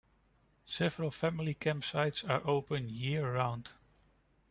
[0.65, 3.69] Several family campsites are open year-round.